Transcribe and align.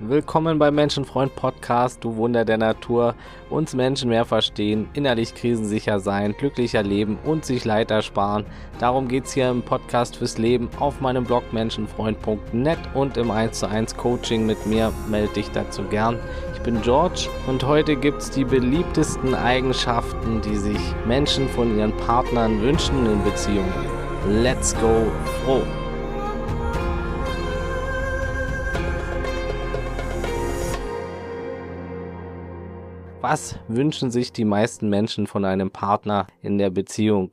Willkommen 0.00 0.58
beim 0.58 0.74
Menschenfreund 0.74 1.36
Podcast, 1.36 2.02
du 2.02 2.16
Wunder 2.16 2.44
der 2.44 2.58
Natur. 2.58 3.14
Uns 3.48 3.74
Menschen 3.74 4.08
mehr 4.08 4.24
verstehen, 4.24 4.88
innerlich 4.92 5.36
krisensicher 5.36 6.00
sein, 6.00 6.34
glücklicher 6.36 6.82
leben 6.82 7.16
und 7.24 7.44
sich 7.44 7.64
Leid 7.64 7.92
ersparen. 7.92 8.44
Darum 8.80 9.06
geht 9.06 9.26
es 9.26 9.34
hier 9.34 9.48
im 9.48 9.62
Podcast 9.62 10.16
fürs 10.16 10.36
Leben 10.36 10.68
auf 10.80 11.00
meinem 11.00 11.22
Blog 11.22 11.44
menschenfreund.net 11.52 12.78
und 12.94 13.16
im 13.16 13.30
1 13.30 13.60
zu 13.60 13.68
1 13.68 13.96
Coaching 13.96 14.44
mit 14.46 14.66
mir. 14.66 14.92
Melde 15.08 15.34
dich 15.34 15.50
dazu 15.52 15.84
gern. 15.84 16.18
Ich 16.54 16.60
bin 16.62 16.82
George 16.82 17.28
und 17.46 17.64
heute 17.64 17.94
gibt 17.94 18.20
es 18.20 18.30
die 18.30 18.44
beliebtesten 18.44 19.32
Eigenschaften, 19.32 20.40
die 20.40 20.56
sich 20.56 20.80
Menschen 21.06 21.48
von 21.48 21.78
ihren 21.78 21.96
Partnern 21.98 22.60
wünschen 22.62 23.06
in 23.06 23.22
Beziehungen. 23.22 23.72
Let's 24.28 24.74
go 24.74 25.06
froh! 25.44 25.62
Was 33.26 33.58
wünschen 33.68 34.10
sich 34.10 34.34
die 34.34 34.44
meisten 34.44 34.90
Menschen 34.90 35.26
von 35.26 35.46
einem 35.46 35.70
Partner 35.70 36.26
in 36.42 36.58
der 36.58 36.68
Beziehung? 36.68 37.30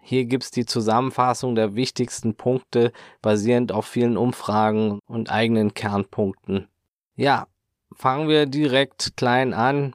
Hier 0.00 0.24
gibt 0.24 0.42
es 0.42 0.50
die 0.50 0.66
Zusammenfassung 0.66 1.54
der 1.54 1.76
wichtigsten 1.76 2.34
Punkte 2.34 2.90
basierend 3.22 3.70
auf 3.70 3.86
vielen 3.86 4.16
Umfragen 4.16 4.98
und 5.06 5.30
eigenen 5.30 5.74
Kernpunkten. 5.74 6.66
Ja, 7.14 7.46
fangen 7.92 8.28
wir 8.28 8.46
direkt 8.46 9.16
klein 9.16 9.54
an. 9.54 9.94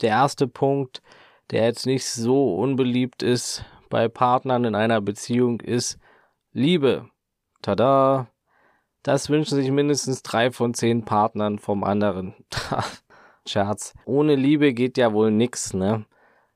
Der 0.00 0.08
erste 0.08 0.48
Punkt, 0.48 1.02
der 1.50 1.64
jetzt 1.64 1.84
nicht 1.84 2.06
so 2.06 2.54
unbeliebt 2.56 3.22
ist 3.22 3.66
bei 3.90 4.08
Partnern 4.08 4.64
in 4.64 4.74
einer 4.74 5.02
Beziehung, 5.02 5.60
ist 5.60 5.98
Liebe. 6.52 7.10
Tada! 7.60 8.28
Das 9.02 9.28
wünschen 9.28 9.56
sich 9.56 9.70
mindestens 9.70 10.22
drei 10.22 10.50
von 10.50 10.72
zehn 10.72 11.04
Partnern 11.04 11.58
vom 11.58 11.84
anderen. 11.84 12.34
Scherz. 13.48 13.94
Ohne 14.04 14.34
Liebe 14.34 14.72
geht 14.72 14.98
ja 14.98 15.12
wohl 15.12 15.30
nix, 15.30 15.74
ne? 15.74 16.04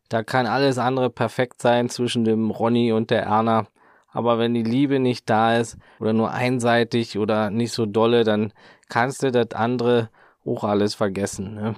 Da 0.09 0.23
kann 0.23 0.47
alles 0.47 0.77
andere 0.77 1.09
perfekt 1.09 1.63
sein 1.63 1.89
zwischen 1.89 2.25
dem 2.25 2.51
Ronny 2.51 2.93
und 2.93 3.11
der 3.11 3.23
Erna. 3.23 3.67
Aber 4.13 4.39
wenn 4.39 4.53
die 4.53 4.63
Liebe 4.63 4.99
nicht 4.99 5.31
da 5.31 5.57
ist 5.57 5.79
oder 5.99 6.13
nur 6.13 6.33
einseitig 6.33 7.19
oder 7.19 7.51
nicht 7.51 7.73
so 7.73 7.87
dolle, 7.87 8.25
dann 8.25 8.53
kannst 8.91 9.23
du 9.23 9.33
das 9.33 9.53
andere 9.55 10.11
auch 10.45 10.65
alles 10.65 10.95
vergessen. 10.95 11.55
Ne? 11.55 11.77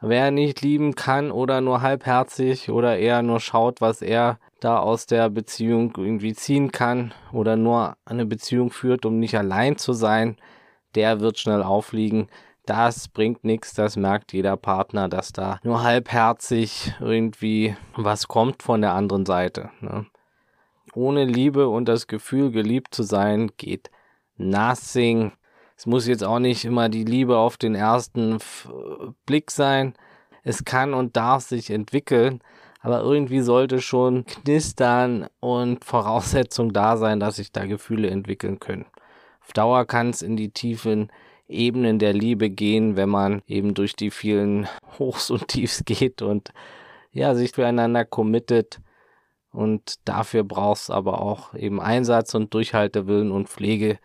Wer 0.00 0.30
nicht 0.30 0.62
lieben 0.62 0.94
kann 0.94 1.30
oder 1.30 1.60
nur 1.60 1.82
halbherzig 1.82 2.70
oder 2.70 2.96
eher 2.96 3.22
nur 3.22 3.40
schaut, 3.40 3.82
was 3.82 4.00
er 4.00 4.38
da 4.60 4.78
aus 4.78 5.04
der 5.06 5.28
Beziehung 5.28 5.92
irgendwie 5.96 6.32
ziehen 6.32 6.72
kann 6.72 7.12
oder 7.32 7.56
nur 7.56 7.96
eine 8.06 8.24
Beziehung 8.24 8.70
führt, 8.70 9.04
um 9.04 9.18
nicht 9.18 9.36
allein 9.36 9.76
zu 9.76 9.92
sein, 9.92 10.36
der 10.94 11.20
wird 11.20 11.38
schnell 11.38 11.62
aufliegen 11.62 12.28
das 12.66 13.08
bringt 13.08 13.44
nichts, 13.44 13.74
das 13.74 13.96
merkt 13.96 14.32
jeder 14.32 14.56
Partner, 14.56 15.08
dass 15.08 15.32
da 15.32 15.58
nur 15.62 15.82
halbherzig 15.82 16.94
irgendwie 17.00 17.76
was 17.96 18.28
kommt 18.28 18.62
von 18.62 18.80
der 18.80 18.94
anderen 18.94 19.26
Seite. 19.26 19.70
Ne? 19.80 20.06
Ohne 20.94 21.24
Liebe 21.24 21.68
und 21.68 21.86
das 21.86 22.06
Gefühl, 22.06 22.50
geliebt 22.50 22.94
zu 22.94 23.02
sein, 23.02 23.50
geht 23.56 23.90
nothing. 24.36 25.32
Es 25.76 25.86
muss 25.86 26.06
jetzt 26.06 26.24
auch 26.24 26.38
nicht 26.38 26.64
immer 26.64 26.88
die 26.88 27.04
Liebe 27.04 27.36
auf 27.36 27.56
den 27.56 27.74
ersten 27.74 28.38
Blick 29.26 29.50
sein. 29.50 29.94
Es 30.42 30.64
kann 30.64 30.94
und 30.94 31.16
darf 31.16 31.42
sich 31.42 31.70
entwickeln, 31.70 32.40
aber 32.80 33.00
irgendwie 33.00 33.40
sollte 33.40 33.80
schon 33.80 34.24
knistern 34.26 35.26
und 35.40 35.84
Voraussetzung 35.84 36.72
da 36.72 36.96
sein, 36.96 37.18
dass 37.18 37.36
sich 37.36 37.50
da 37.50 37.64
Gefühle 37.64 38.08
entwickeln 38.08 38.60
können. 38.60 38.86
Auf 39.42 39.52
Dauer 39.52 39.84
kann 39.86 40.10
es 40.10 40.22
in 40.22 40.36
die 40.36 40.50
Tiefen 40.50 41.10
Ebenen 41.48 41.98
der 41.98 42.12
Liebe 42.12 42.50
gehen, 42.50 42.96
wenn 42.96 43.08
man 43.08 43.42
eben 43.46 43.74
durch 43.74 43.94
die 43.94 44.10
vielen 44.10 44.68
Hochs 44.98 45.30
und 45.30 45.48
Tiefs 45.48 45.84
geht 45.84 46.22
und 46.22 46.52
ja, 47.12 47.34
sich 47.34 47.52
füreinander 47.52 48.04
committet. 48.04 48.80
Und 49.50 49.96
dafür 50.08 50.42
brauchst 50.42 50.90
aber 50.90 51.20
auch 51.20 51.54
eben 51.54 51.80
Einsatz 51.80 52.34
und 52.34 52.52
Durchhaltewillen 52.54 53.30
und 53.30 53.48
Pflege. 53.48 53.98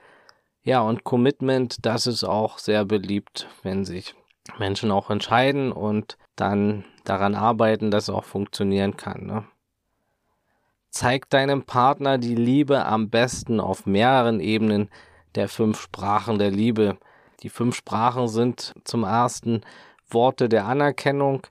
Ja, 0.61 0.81
und 0.81 1.03
Commitment, 1.03 1.85
das 1.85 2.05
ist 2.05 2.23
auch 2.23 2.59
sehr 2.59 2.85
beliebt, 2.85 3.47
wenn 3.63 3.83
sich 3.83 4.13
Menschen 4.59 4.91
auch 4.91 5.09
entscheiden 5.09 5.71
und 5.71 6.17
dann 6.35 6.85
daran 7.03 7.35
arbeiten, 7.35 7.89
dass 7.89 8.03
es 8.03 8.09
auch 8.09 8.25
funktionieren 8.25 8.95
kann. 8.95 9.25
Ne? 9.25 9.45
Zeig 10.89 11.29
deinem 11.29 11.63
Partner 11.63 12.17
die 12.17 12.35
Liebe 12.35 12.85
am 12.85 13.09
besten 13.09 13.59
auf 13.59 13.85
mehreren 13.85 14.39
Ebenen 14.39 14.89
der 15.35 15.47
fünf 15.47 15.81
Sprachen 15.81 16.39
der 16.39 16.51
Liebe. 16.51 16.97
Die 17.43 17.49
fünf 17.49 17.75
Sprachen 17.75 18.27
sind. 18.27 18.73
Zum 18.83 19.03
ersten 19.03 19.61
Worte 20.09 20.49
der 20.49 20.65
Anerkennung, 20.65 21.45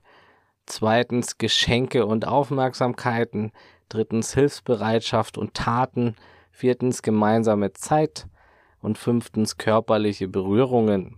zweitens 0.65 1.37
Geschenke 1.37 2.05
und 2.05 2.27
Aufmerksamkeiten, 2.27 3.51
drittens 3.89 4.33
Hilfsbereitschaft 4.33 5.37
und 5.37 5.53
Taten, 5.53 6.15
viertens 6.51 7.01
gemeinsame 7.01 7.73
Zeit. 7.73 8.27
Und 8.81 8.97
fünftens 8.97 9.57
körperliche 9.57 10.29
Berührungen. 10.29 11.17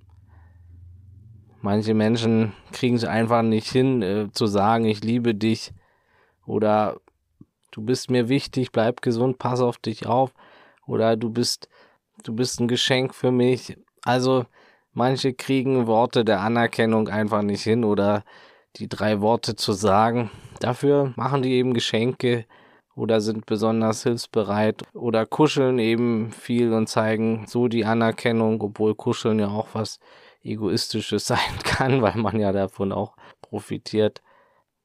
Manche 1.62 1.94
Menschen 1.94 2.54
kriegen 2.72 2.96
es 2.96 3.04
einfach 3.04 3.44
nicht 3.44 3.68
hin 3.68 4.02
äh, 4.02 4.32
zu 4.32 4.48
sagen, 4.48 4.86
ich 4.86 5.04
liebe 5.04 5.36
dich. 5.36 5.72
Oder 6.48 7.00
du 7.70 7.84
bist 7.84 8.10
mir 8.10 8.30
wichtig, 8.30 8.72
bleib 8.72 9.04
gesund, 9.04 9.38
pass 9.38 9.62
auf 9.62 9.78
dich 9.78 10.08
auf. 10.08 10.34
Oder 10.88 11.16
du 11.16 11.30
bist 11.30 11.70
du 12.24 12.34
bist 12.34 12.60
ein 12.60 12.68
Geschenk 12.68 13.14
für 13.14 13.32
mich. 13.32 13.78
Also 14.04 14.46
Manche 14.94 15.34
kriegen 15.34 15.88
Worte 15.88 16.26
der 16.26 16.42
Anerkennung 16.42 17.08
einfach 17.08 17.42
nicht 17.42 17.64
hin 17.64 17.84
oder 17.86 18.24
die 18.76 18.90
drei 18.90 19.22
Worte 19.22 19.56
zu 19.56 19.74
sagen. 19.74 20.30
Dafür 20.60 21.14
machen 21.16 21.42
die 21.42 21.54
eben 21.54 21.74
Geschenke 21.74 22.46
oder 22.96 23.22
sind 23.22 23.46
besonders 23.46 24.04
hilfsbereit 24.04 24.84
oder 24.94 25.26
kuscheln 25.26 25.80
eben 25.80 26.32
viel 26.32 26.74
und 26.74 26.88
zeigen 26.88 27.46
so 27.48 27.68
die 27.68 27.86
Anerkennung, 27.86 28.62
obwohl 28.62 28.96
kuscheln 28.96 29.40
ja 29.40 29.48
auch 29.48 29.70
was 29.74 30.00
egoistisches 30.44 31.26
sein 31.28 31.60
kann, 31.64 32.02
weil 32.02 32.18
man 32.18 32.40
ja 32.40 32.52
davon 32.52 32.92
auch 32.92 33.16
profitiert. 33.42 34.22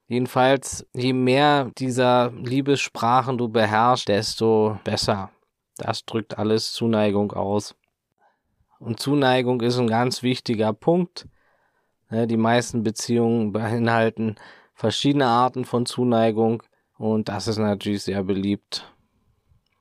Jedenfalls, 0.09 0.87
je 0.95 1.13
mehr 1.13 1.73
dieser 1.79 2.31
Liebessprachen 2.31 3.39
du 3.39 3.49
beherrschst, 3.49 4.09
desto 4.09 4.79
besser. 4.85 5.31
Das 5.79 6.05
drückt 6.05 6.39
alles 6.39 6.73
Zuneigung 6.73 7.33
aus. 7.33 7.75
Und 8.79 9.01
Zuneigung 9.01 9.61
ist 9.63 9.79
ein 9.79 9.89
ganz 9.89 10.23
wichtiger 10.23 10.73
Punkt. 10.73 11.29
Die 12.11 12.37
meisten 12.37 12.83
Beziehungen 12.83 13.53
beinhalten 13.53 14.37
verschiedene 14.75 15.27
Arten 15.27 15.65
von 15.65 15.87
Zuneigung 15.87 16.63
und 16.99 17.29
das 17.29 17.49
ist 17.49 17.59
natürlich 17.59 18.03
sehr 18.03 18.23
beliebt. 18.23 18.93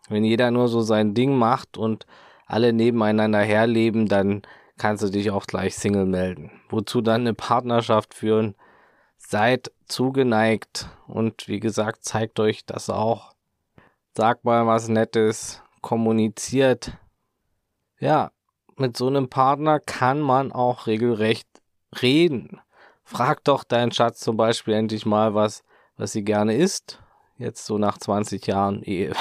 Wenn 0.10 0.24
jeder 0.24 0.52
nur 0.52 0.68
so 0.68 0.82
sein 0.82 1.14
Ding 1.14 1.36
macht 1.36 1.78
und 1.78 2.06
alle 2.46 2.74
nebeneinander 2.74 3.42
herleben, 3.42 4.08
dann 4.08 4.44
kannst 4.78 5.04
du 5.04 5.10
dich 5.10 5.32
auch 5.32 5.46
gleich 5.48 5.76
Single 5.76 6.06
melden. 6.06 6.52
Wozu 6.70 7.02
dann 7.02 7.22
eine 7.22 7.34
Partnerschaft 7.34 8.14
führen? 8.14 8.56
Seid 9.18 9.72
zugeneigt 9.88 10.90
und 11.08 11.48
wie 11.48 11.60
gesagt, 11.60 12.04
zeigt 12.04 12.40
euch 12.40 12.66
das 12.66 12.90
auch. 12.90 13.34
Sagt 14.16 14.46
mal 14.46 14.66
was 14.68 14.88
Nettes, 14.88 15.62
kommuniziert. 15.82 16.98
Ja, 18.00 18.32
mit 18.78 18.98
so 18.98 19.08
einem 19.08 19.30
Partner 19.30 19.80
kann 19.80 20.20
man 20.20 20.52
auch 20.52 20.88
regelrecht 20.88 21.48
reden. 22.02 22.60
Frag 23.04 23.44
doch 23.44 23.64
deinen 23.64 23.92
Schatz 23.92 24.20
zum 24.20 24.38
Beispiel 24.38 24.74
endlich 24.74 25.06
mal, 25.06 25.34
was, 25.34 25.64
was 25.98 26.12
sie 26.12 26.24
gerne 26.24 26.56
isst. 26.56 27.02
Jetzt 27.38 27.66
so 27.66 27.78
nach 27.78 27.98
20 27.98 28.48
Jahren 28.48 28.82
Ehe. 28.84 29.14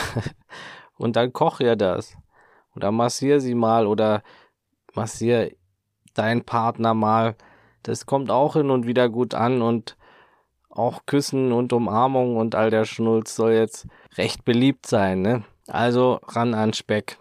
Und 0.97 1.17
dann 1.17 1.33
koch 1.33 1.61
ihr 1.61 1.77
das. 1.77 2.17
Oder 2.75 2.91
massier 2.93 3.41
sie 3.41 3.55
mal 3.55 3.87
oder 3.87 4.23
massier 4.95 5.55
deinen 6.15 6.45
Partner 6.45 6.95
mal. 6.95 7.37
Das 7.83 8.07
kommt 8.07 8.31
auch 8.31 8.55
hin 8.55 8.71
und 8.71 8.87
wieder 8.87 9.09
gut 9.09 9.35
an 9.35 9.63
und 9.63 9.97
auch 10.71 11.07
Küssen 11.07 11.53
und 11.53 11.73
Umarmung 11.73 12.37
und 12.37 12.55
all 12.55 12.71
der 12.71 12.85
Schnulz 12.85 13.37
soll 13.37 13.53
jetzt 13.53 13.87
recht 14.17 14.45
beliebt 14.45 14.87
sein, 14.87 15.23
ne? 15.23 15.45
Also 15.69 16.21
ran 16.25 16.55
an 16.55 16.73
Speck. 16.73 17.19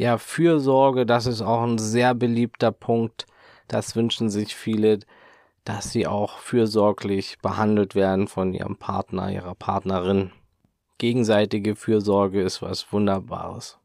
Ja, 0.00 0.16
Fürsorge, 0.16 1.04
das 1.04 1.26
ist 1.26 1.42
auch 1.42 1.62
ein 1.62 1.76
sehr 1.76 2.14
beliebter 2.14 2.72
Punkt. 2.72 3.26
Das 3.68 3.94
wünschen 3.96 4.30
sich 4.30 4.56
viele, 4.56 5.00
dass 5.64 5.92
sie 5.92 6.06
auch 6.06 6.38
fürsorglich 6.38 7.36
behandelt 7.42 7.94
werden 7.94 8.26
von 8.26 8.54
ihrem 8.54 8.78
Partner, 8.78 9.30
ihrer 9.30 9.54
Partnerin. 9.54 10.32
Gegenseitige 10.96 11.76
Fürsorge 11.76 12.40
ist 12.40 12.62
was 12.62 12.90
Wunderbares. 12.90 13.78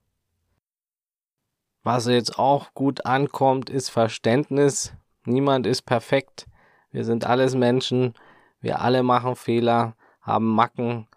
Was 1.84 2.06
jetzt 2.06 2.40
auch 2.40 2.74
gut 2.74 3.06
ankommt, 3.06 3.70
ist 3.70 3.90
Verständnis. 3.90 4.94
Niemand 5.26 5.68
ist 5.68 5.82
perfekt. 5.82 6.48
Wir 6.94 7.04
sind 7.04 7.26
alles 7.26 7.56
Menschen. 7.56 8.14
Wir 8.62 8.80
alle 8.80 9.04
machen 9.04 9.36
Fehler, 9.36 9.98
haben 10.22 10.48
Macken. 10.48 11.10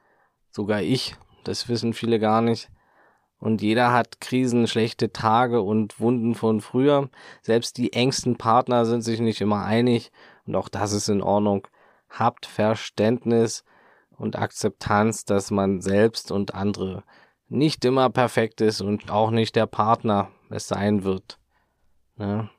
Sogar 0.50 0.82
ich. 0.82 1.14
Das 1.44 1.68
wissen 1.68 1.92
viele 1.92 2.18
gar 2.18 2.42
nicht. 2.42 2.68
Und 3.40 3.62
jeder 3.62 3.92
hat 3.92 4.20
Krisen, 4.20 4.66
schlechte 4.66 5.12
Tage 5.12 5.62
und 5.62 6.00
Wunden 6.00 6.34
von 6.34 6.60
früher. 6.60 7.08
Selbst 7.42 7.76
die 7.76 7.92
engsten 7.92 8.36
Partner 8.36 8.84
sind 8.84 9.02
sich 9.02 9.20
nicht 9.20 9.40
immer 9.40 9.64
einig. 9.64 10.10
Und 10.46 10.56
auch 10.56 10.68
das 10.68 10.92
ist 10.92 11.08
in 11.08 11.22
Ordnung. 11.22 11.66
Habt 12.10 12.46
Verständnis 12.46 13.64
und 14.16 14.36
Akzeptanz, 14.36 15.24
dass 15.24 15.50
man 15.50 15.80
selbst 15.80 16.32
und 16.32 16.54
andere 16.54 17.04
nicht 17.48 17.84
immer 17.84 18.10
perfekt 18.10 18.60
ist 18.60 18.80
und 18.80 19.10
auch 19.10 19.30
nicht 19.30 19.56
der 19.56 19.66
Partner 19.66 20.30
es 20.50 20.68
sein 20.68 21.04
wird. 21.04 21.38
Ne? 22.16 22.50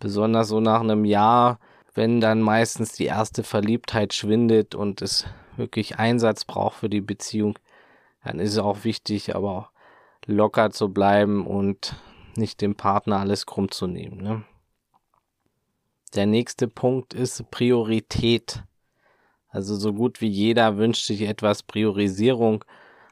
Besonders 0.00 0.48
so 0.48 0.60
nach 0.60 0.80
einem 0.80 1.04
Jahr, 1.04 1.58
wenn 1.94 2.20
dann 2.20 2.40
meistens 2.40 2.92
die 2.92 3.06
erste 3.06 3.42
Verliebtheit 3.42 4.14
schwindet 4.14 4.74
und 4.74 5.02
es 5.02 5.26
wirklich 5.56 5.98
Einsatz 5.98 6.44
braucht 6.44 6.76
für 6.76 6.88
die 6.88 7.00
Beziehung, 7.00 7.58
dann 8.24 8.38
ist 8.38 8.52
es 8.52 8.58
auch 8.58 8.84
wichtig, 8.84 9.34
aber 9.34 9.70
locker 10.28 10.70
zu 10.70 10.90
bleiben 10.90 11.46
und 11.46 11.96
nicht 12.36 12.60
dem 12.60 12.76
Partner 12.76 13.18
alles 13.18 13.46
krumm 13.46 13.70
zu 13.70 13.88
nehmen. 13.88 14.22
Ne? 14.22 14.44
Der 16.14 16.26
nächste 16.26 16.68
Punkt 16.68 17.14
ist 17.14 17.50
Priorität. 17.50 18.62
Also 19.48 19.74
so 19.74 19.92
gut 19.92 20.20
wie 20.20 20.28
jeder 20.28 20.76
wünscht 20.76 21.04
sich 21.06 21.22
etwas 21.22 21.62
Priorisierung. 21.62 22.64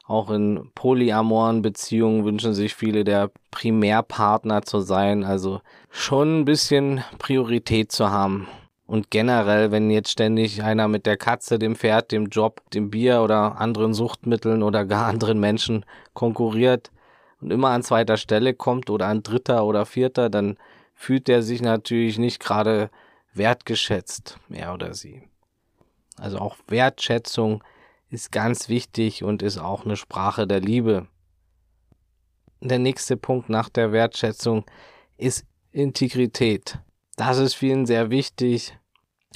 Auch 0.06 0.30
in 0.30 0.70
polyamoren 0.74 1.62
Beziehungen 1.62 2.24
wünschen 2.24 2.54
sich 2.54 2.74
viele 2.74 3.02
der 3.02 3.30
Primärpartner 3.50 4.62
zu 4.62 4.80
sein, 4.80 5.24
also 5.24 5.60
schon 5.90 6.40
ein 6.40 6.44
bisschen 6.44 7.02
Priorität 7.19 7.90
zu 7.90 8.10
haben. 8.10 8.46
Und 8.86 9.10
generell, 9.10 9.72
wenn 9.72 9.90
jetzt 9.90 10.12
ständig 10.12 10.62
einer 10.62 10.86
mit 10.86 11.06
der 11.06 11.16
Katze, 11.16 11.58
dem 11.58 11.74
Pferd, 11.74 12.12
dem 12.12 12.26
Job, 12.26 12.60
dem 12.70 12.90
Bier 12.90 13.22
oder 13.22 13.58
anderen 13.60 13.94
Suchtmitteln 13.94 14.62
oder 14.62 14.84
gar 14.84 15.06
anderen 15.06 15.40
Menschen 15.40 15.84
konkurriert 16.12 16.92
und 17.40 17.50
immer 17.50 17.70
an 17.70 17.82
zweiter 17.82 18.16
Stelle 18.16 18.54
kommt 18.54 18.90
oder 18.90 19.06
an 19.06 19.22
dritter 19.22 19.64
oder 19.64 19.86
vierter, 19.86 20.30
dann 20.30 20.56
fühlt 20.94 21.28
er 21.28 21.42
sich 21.42 21.60
natürlich 21.60 22.18
nicht 22.18 22.40
gerade 22.40 22.90
wertgeschätzt, 23.34 24.38
er 24.50 24.74
oder 24.74 24.94
sie. 24.94 25.22
Also 26.16 26.38
auch 26.38 26.56
Wertschätzung 26.68 27.62
ist 28.08 28.32
ganz 28.32 28.68
wichtig 28.68 29.22
und 29.22 29.42
ist 29.42 29.58
auch 29.58 29.84
eine 29.84 29.96
Sprache 29.96 30.46
der 30.46 30.60
Liebe. 30.60 31.06
Der 32.60 32.78
nächste 32.78 33.16
Punkt 33.16 33.50
nach 33.50 33.68
der 33.68 33.92
Wertschätzung 33.92 34.64
ist 35.18 35.44
Integrität. 35.72 36.78
Das 37.16 37.38
ist 37.38 37.54
vielen 37.54 37.84
sehr 37.84 38.10
wichtig. 38.10 38.78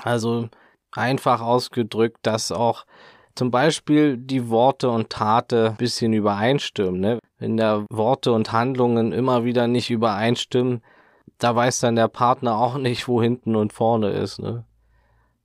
Also 0.03 0.49
einfach 0.93 1.41
ausgedrückt, 1.41 2.19
dass 2.23 2.51
auch 2.53 2.87
zum 3.35 3.51
Beispiel 3.51 4.17
die 4.17 4.49
Worte 4.49 4.91
und 4.91 5.11
Taten 5.11 5.69
ein 5.69 5.77
bisschen 5.77 6.13
übereinstimmen. 6.13 7.01
Ne? 7.01 7.19
Wenn 7.39 7.57
da 7.57 7.85
Worte 7.91 8.33
und 8.33 8.53
Handlungen 8.53 9.13
immer 9.13 9.45
wieder 9.45 9.67
nicht 9.67 9.91
übereinstimmen, 9.91 10.83
da 11.39 11.55
weiß 11.55 11.81
dann 11.81 11.97
der 11.97 12.09
Partner 12.09 12.59
auch 12.59 12.77
nicht, 12.77 13.09
wo 13.09 13.23
hinten 13.23 13.57
und 13.57 13.73
vorne 13.73 14.11
ist. 14.11 14.41
Ne? 14.41 14.65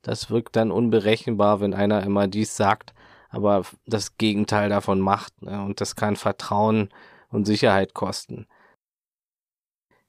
Das 0.02 0.30
wirkt 0.30 0.56
dann 0.56 0.72
unberechenbar, 0.72 1.62
wenn 1.62 1.74
einer 1.74 2.04
immer 2.04 2.28
dies 2.28 2.56
sagt, 2.56 2.94
aber 3.30 3.64
das 3.86 4.18
Gegenteil 4.18 4.70
davon 4.70 5.00
macht. 5.00 5.42
Ne? 5.42 5.64
Und 5.64 5.82
das 5.82 5.96
kann 5.96 6.16
Vertrauen 6.16 6.90
und 7.30 7.46
Sicherheit 7.46 7.94
kosten. 7.94 8.48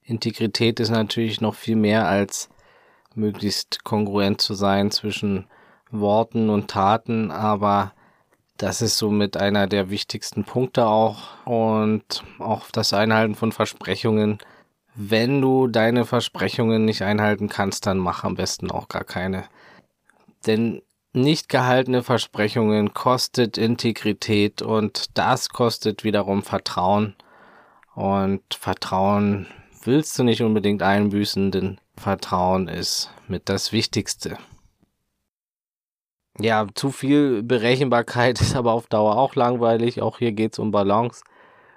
Integrität 0.01 0.79
ist 0.79 0.89
natürlich 0.89 1.41
noch 1.41 1.55
viel 1.55 1.75
mehr 1.75 2.07
als 2.07 2.49
möglichst 3.13 3.83
kongruent 3.83 4.39
zu 4.39 4.53
sein 4.53 4.91
zwischen 4.91 5.47
Worten 5.91 6.49
und 6.49 6.69
Taten, 6.69 7.31
aber 7.31 7.93
das 8.57 8.81
ist 8.81 8.97
somit 8.97 9.37
einer 9.37 9.67
der 9.67 9.89
wichtigsten 9.89 10.43
Punkte 10.43 10.87
auch 10.87 11.45
und 11.45 12.23
auch 12.39 12.71
das 12.71 12.93
Einhalten 12.93 13.35
von 13.35 13.51
Versprechungen. 13.51 14.39
Wenn 14.95 15.41
du 15.41 15.67
deine 15.67 16.05
Versprechungen 16.05 16.83
nicht 16.85 17.03
einhalten 17.03 17.49
kannst, 17.49 17.85
dann 17.85 17.99
mach 17.99 18.23
am 18.23 18.35
besten 18.35 18.71
auch 18.71 18.87
gar 18.87 19.03
keine. 19.03 19.45
Denn 20.47 20.81
nicht 21.13 21.49
gehaltene 21.49 22.03
Versprechungen 22.03 22.93
kostet 22.93 23.57
Integrität 23.57 24.61
und 24.61 25.17
das 25.17 25.49
kostet 25.49 26.03
wiederum 26.03 26.41
Vertrauen. 26.41 27.15
Und 27.93 28.41
Vertrauen 28.53 29.47
willst 29.83 30.17
du 30.17 30.23
nicht 30.23 30.41
unbedingt 30.41 30.83
einbüßen, 30.83 31.51
denn 31.51 31.79
Vertrauen 31.95 32.67
ist 32.67 33.11
mit 33.27 33.49
das 33.49 33.71
Wichtigste. 33.71 34.37
Ja, 36.39 36.67
zu 36.73 36.91
viel 36.91 37.43
Berechenbarkeit 37.43 38.39
ist 38.41 38.55
aber 38.55 38.73
auf 38.73 38.87
Dauer 38.87 39.17
auch 39.17 39.35
langweilig. 39.35 40.01
Auch 40.01 40.19
hier 40.19 40.31
geht's 40.31 40.59
um 40.59 40.71
Balance. 40.71 41.23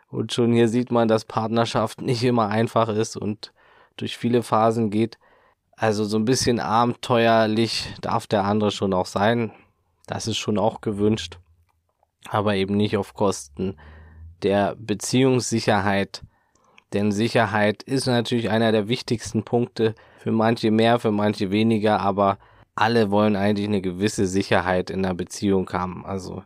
Und 0.08 0.32
schon 0.32 0.52
hier 0.52 0.68
sieht 0.68 0.90
man, 0.90 1.08
dass 1.08 1.24
Partnerschaft 1.24 2.00
nicht 2.02 2.22
immer 2.24 2.48
einfach 2.48 2.88
ist 2.88 3.16
und 3.16 3.52
durch 3.96 4.16
viele 4.16 4.42
Phasen 4.42 4.90
geht. 4.90 5.18
Also 5.76 6.04
so 6.04 6.18
ein 6.18 6.24
bisschen 6.24 6.60
abenteuerlich 6.60 7.94
darf 8.00 8.26
der 8.26 8.44
andere 8.44 8.70
schon 8.70 8.92
auch 8.92 9.06
sein. 9.06 9.52
Das 10.06 10.26
ist 10.26 10.36
schon 10.36 10.58
auch 10.58 10.80
gewünscht. 10.80 11.38
Aber 12.28 12.54
eben 12.54 12.76
nicht 12.76 12.96
auf 12.96 13.14
Kosten 13.14 13.76
der 14.42 14.74
Beziehungssicherheit 14.76 16.22
denn 16.92 17.12
Sicherheit 17.12 17.82
ist 17.82 18.06
natürlich 18.06 18.50
einer 18.50 18.72
der 18.72 18.88
wichtigsten 18.88 19.44
Punkte. 19.44 19.94
Für 20.18 20.32
manche 20.32 20.70
mehr, 20.70 20.98
für 20.98 21.12
manche 21.12 21.50
weniger, 21.50 22.00
aber 22.00 22.38
alle 22.80 23.10
wollen 23.10 23.36
eigentlich 23.36 23.68
eine 23.68 23.82
gewisse 23.82 24.26
Sicherheit 24.26 24.88
in 24.88 25.02
der 25.02 25.12
Beziehung 25.12 25.70
haben. 25.70 26.06
Also 26.06 26.42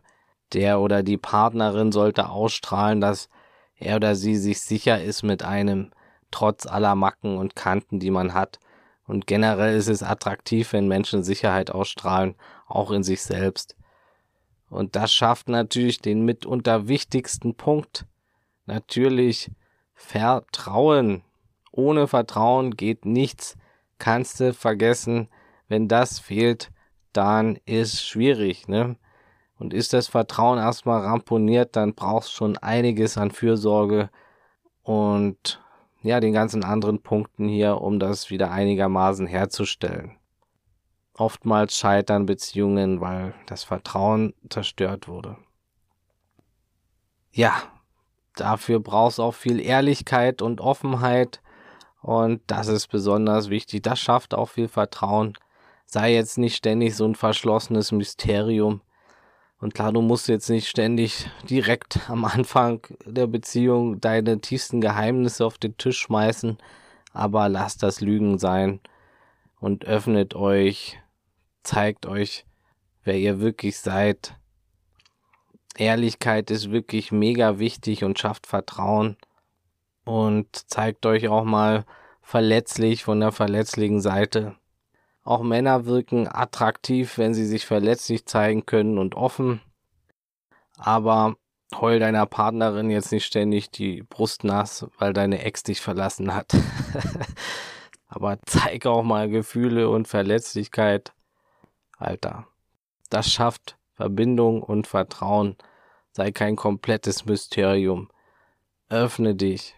der 0.53 0.81
oder 0.81 1.01
die 1.01 1.17
Partnerin 1.17 1.93
sollte 1.93 2.29
ausstrahlen, 2.29 2.99
dass 2.99 3.29
er 3.77 3.95
oder 3.95 4.15
sie 4.15 4.35
sich 4.35 4.59
sicher 4.59 5.01
ist 5.01 5.23
mit 5.23 5.43
einem, 5.43 5.91
trotz 6.31 6.65
aller 6.65 6.93
Macken 6.95 7.37
und 7.37 7.55
Kanten, 7.55 7.99
die 7.99 8.11
man 8.11 8.33
hat. 8.33 8.59
Und 9.07 9.27
generell 9.27 9.77
ist 9.77 9.87
es 9.87 10.03
attraktiv, 10.03 10.73
wenn 10.73 10.89
Menschen 10.89 11.23
Sicherheit 11.23 11.71
ausstrahlen, 11.71 12.35
auch 12.67 12.91
in 12.91 13.03
sich 13.03 13.21
selbst. 13.21 13.77
Und 14.69 14.97
das 14.97 15.13
schafft 15.13 15.47
natürlich 15.47 16.01
den 16.01 16.25
mitunter 16.25 16.89
wichtigsten 16.89 17.55
Punkt. 17.55 18.05
Natürlich 18.65 19.51
Vertrauen. 19.93 21.23
Ohne 21.71 22.07
Vertrauen 22.07 22.75
geht 22.75 23.05
nichts. 23.05 23.55
Kannst 23.99 24.41
du 24.41 24.53
vergessen. 24.53 25.29
Wenn 25.67 25.87
das 25.87 26.19
fehlt, 26.19 26.71
dann 27.13 27.57
ist 27.65 28.05
schwierig, 28.05 28.67
ne? 28.67 28.97
Und 29.57 29.73
ist 29.73 29.93
das 29.93 30.07
Vertrauen 30.07 30.59
erstmal 30.59 31.01
ramponiert, 31.01 31.75
dann 31.75 31.95
brauchst 31.95 32.33
schon 32.33 32.57
einiges 32.57 33.17
an 33.17 33.31
Fürsorge 33.31 34.09
und 34.83 35.61
ja, 36.01 36.19
den 36.19 36.33
ganzen 36.33 36.63
anderen 36.63 37.01
Punkten 37.01 37.47
hier, 37.47 37.81
um 37.81 37.99
das 37.99 38.29
wieder 38.29 38.51
einigermaßen 38.51 39.25
herzustellen. 39.25 40.17
Oftmals 41.17 41.77
scheitern 41.77 42.25
Beziehungen, 42.25 42.99
weil 42.99 43.33
das 43.45 43.63
Vertrauen 43.63 44.33
zerstört 44.49 45.07
wurde. 45.07 45.37
Ja, 47.31 47.53
dafür 48.35 48.79
brauchst 48.79 49.19
auch 49.19 49.33
viel 49.33 49.59
Ehrlichkeit 49.59 50.41
und 50.41 50.61
Offenheit. 50.61 51.41
Und 52.01 52.41
das 52.47 52.67
ist 52.67 52.87
besonders 52.87 53.49
wichtig. 53.49 53.81
Das 53.81 53.99
schafft 53.99 54.33
auch 54.35 54.49
viel 54.49 54.67
Vertrauen. 54.67 55.33
Sei 55.85 56.13
jetzt 56.13 56.37
nicht 56.37 56.55
ständig 56.55 56.95
so 56.95 57.05
ein 57.05 57.15
verschlossenes 57.15 57.91
Mysterium. 57.91 58.81
Und 59.59 59.73
klar, 59.73 59.93
du 59.93 60.01
musst 60.01 60.27
jetzt 60.27 60.49
nicht 60.49 60.67
ständig 60.67 61.29
direkt 61.49 62.09
am 62.09 62.25
Anfang 62.25 62.81
der 63.05 63.27
Beziehung 63.27 64.01
deine 64.01 64.41
tiefsten 64.41 64.81
Geheimnisse 64.81 65.45
auf 65.45 65.57
den 65.57 65.77
Tisch 65.77 65.99
schmeißen. 65.99 66.57
Aber 67.13 67.47
lasst 67.47 67.81
das 67.83 68.01
Lügen 68.01 68.37
sein 68.37 68.81
und 69.59 69.85
öffnet 69.85 70.35
euch, 70.35 70.99
zeigt 71.63 72.05
euch, 72.05 72.45
wer 73.03 73.17
ihr 73.17 73.39
wirklich 73.39 73.79
seid 73.79 74.35
Ehrlichkeit 75.77 76.51
ist 76.51 76.71
wirklich 76.71 77.11
mega 77.11 77.59
wichtig 77.59 78.03
und 78.03 78.17
schafft 78.17 78.47
Vertrauen 78.47 79.17
und 80.05 80.47
zeigt 80.69 81.05
euch 81.05 81.27
auch 81.27 81.43
mal 81.43 81.85
verletzlich 82.21 83.03
von 83.03 83.19
der 83.19 83.31
verletzlichen 83.31 84.01
Seite. 84.01 84.55
Auch 85.25 85.41
Männer 85.41 85.87
wirken 85.87 86.27
attraktiv, 86.31 87.17
wenn 87.17 87.33
sie 87.33 87.47
sich 87.47 87.65
verletzlich 87.65 88.27
zeigen 88.27 88.67
können 88.67 88.99
und 88.99 89.15
offen. 89.15 89.59
Aber 90.77 91.35
heul 91.73 91.97
deiner 91.97 92.27
Partnerin 92.27 92.91
jetzt 92.91 93.11
nicht 93.11 93.25
ständig 93.25 93.71
die 93.71 94.03
Brust 94.03 94.43
nass, 94.43 94.85
weil 94.99 95.13
deine 95.13 95.41
Ex 95.43 95.63
dich 95.63 95.81
verlassen 95.81 96.35
hat. 96.35 96.53
Aber 98.07 98.37
zeig 98.45 98.85
auch 98.85 99.01
mal 99.01 99.27
Gefühle 99.27 99.89
und 99.89 100.07
Verletzlichkeit. 100.07 101.11
Alter, 101.97 102.45
das 103.09 103.31
schafft 103.31 103.77
Verbindung 103.93 104.61
und 104.61 104.85
Vertrauen. 104.85 105.55
Sei 106.11 106.31
kein 106.31 106.55
komplettes 106.55 107.25
Mysterium. 107.25 108.09
Öffne 108.89 109.33
dich. 109.33 109.75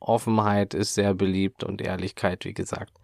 Offenheit 0.00 0.74
ist 0.74 0.94
sehr 0.94 1.14
beliebt 1.14 1.62
und 1.62 1.80
Ehrlichkeit, 1.80 2.44
wie 2.44 2.54
gesagt. 2.54 2.98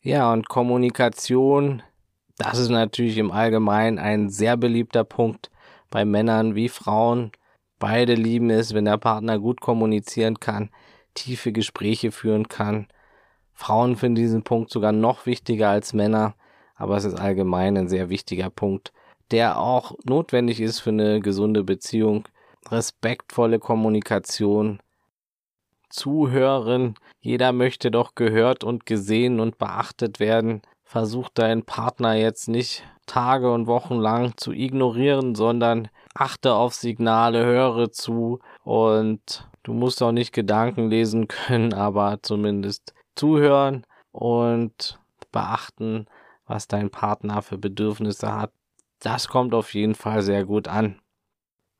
Ja, 0.00 0.32
und 0.32 0.48
Kommunikation, 0.48 1.82
das 2.36 2.58
ist 2.58 2.68
natürlich 2.68 3.18
im 3.18 3.32
Allgemeinen 3.32 3.98
ein 3.98 4.30
sehr 4.30 4.56
beliebter 4.56 5.02
Punkt 5.02 5.50
bei 5.90 6.04
Männern 6.04 6.54
wie 6.54 6.68
Frauen. 6.68 7.32
Beide 7.80 8.14
lieben 8.14 8.50
es, 8.50 8.74
wenn 8.74 8.84
der 8.84 8.98
Partner 8.98 9.40
gut 9.40 9.60
kommunizieren 9.60 10.38
kann, 10.38 10.70
tiefe 11.14 11.50
Gespräche 11.50 12.12
führen 12.12 12.48
kann. 12.48 12.86
Frauen 13.54 13.96
finden 13.96 14.16
diesen 14.16 14.44
Punkt 14.44 14.70
sogar 14.70 14.92
noch 14.92 15.26
wichtiger 15.26 15.70
als 15.70 15.92
Männer, 15.92 16.34
aber 16.76 16.96
es 16.96 17.04
ist 17.04 17.18
allgemein 17.18 17.76
ein 17.76 17.88
sehr 17.88 18.08
wichtiger 18.08 18.50
Punkt, 18.50 18.92
der 19.32 19.58
auch 19.58 19.96
notwendig 20.04 20.60
ist 20.60 20.78
für 20.78 20.90
eine 20.90 21.18
gesunde 21.20 21.64
Beziehung. 21.64 22.28
Respektvolle 22.70 23.58
Kommunikation, 23.58 24.80
Zuhören. 25.90 26.94
Jeder 27.28 27.52
möchte 27.52 27.90
doch 27.90 28.14
gehört 28.14 28.64
und 28.64 28.86
gesehen 28.86 29.38
und 29.38 29.58
beachtet 29.58 30.18
werden. 30.18 30.62
Versuch 30.82 31.28
deinen 31.28 31.62
Partner 31.62 32.14
jetzt 32.14 32.48
nicht 32.48 32.84
Tage 33.04 33.52
und 33.52 33.66
Wochen 33.66 33.96
lang 33.96 34.32
zu 34.38 34.50
ignorieren, 34.50 35.34
sondern 35.34 35.88
achte 36.14 36.54
auf 36.54 36.72
Signale, 36.72 37.44
höre 37.44 37.92
zu 37.92 38.38
und 38.64 39.46
du 39.62 39.74
musst 39.74 40.02
auch 40.02 40.12
nicht 40.12 40.32
Gedanken 40.32 40.88
lesen 40.88 41.28
können, 41.28 41.74
aber 41.88 42.20
zumindest 42.22 42.94
zuhören 43.14 43.84
und 44.10 44.98
beachten, 45.30 46.06
was 46.46 46.66
dein 46.66 46.88
Partner 46.88 47.42
für 47.42 47.58
Bedürfnisse 47.58 48.34
hat. 48.34 48.52
Das 49.00 49.28
kommt 49.28 49.52
auf 49.52 49.74
jeden 49.74 49.94
Fall 49.94 50.22
sehr 50.22 50.46
gut 50.46 50.66
an. 50.66 50.98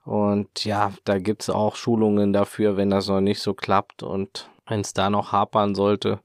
Und 0.05 0.67
ja, 0.67 0.93
da 1.05 1.19
gibt's 1.19 1.49
auch 1.49 1.75
Schulungen 1.75 2.35
dafür, 2.35 2.76
wenn 2.76 2.90
das 2.90 3.09
noch 3.09 3.23
nicht 3.23 3.40
so 3.40 3.55
klappt 3.55 4.02
und 4.02 4.50
wenn 4.69 4.81
es 4.81 4.93
da 4.93 5.11
noch 5.11 5.33
hapern 5.33 5.75
sollte. 5.75 6.21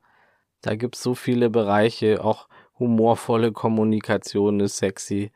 Da 0.62 0.76
gibt's 0.76 1.02
so 1.02 1.16
viele 1.16 1.50
Bereiche, 1.50 2.24
auch 2.24 2.48
humorvolle 2.80 3.52
Kommunikation 3.52 4.60
ist 4.60 4.78
sexy, 4.78 5.32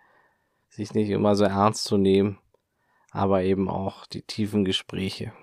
sich 0.70 0.94
nicht 0.94 1.10
immer 1.10 1.36
so 1.36 1.46
ernst 1.46 1.86
zu 1.86 1.98
nehmen, 1.98 2.40
aber 3.12 3.44
eben 3.44 3.70
auch 3.70 4.06
die 4.06 4.22
tiefen 4.22 4.66
Gespräche. 4.66 5.34